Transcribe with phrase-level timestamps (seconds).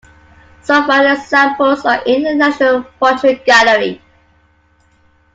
[0.63, 4.01] Some fine examples are in the National Portrait Gallery.